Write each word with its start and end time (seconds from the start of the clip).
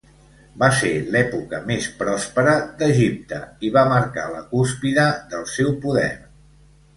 Va 0.61 0.67
ser 0.77 0.87
l'època 1.15 1.59
més 1.67 1.89
pròspera 1.99 2.55
d'Egipte 2.79 3.43
i 3.69 3.71
va 3.77 3.85
marcar 3.93 4.25
la 4.37 4.41
cúspide 4.55 5.07
del 5.35 5.47
seu 5.59 5.71
poder. 5.87 6.09